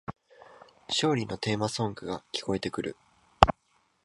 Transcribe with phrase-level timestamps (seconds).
[0.89, 2.95] 勝利のテーマソングが聞こえてくる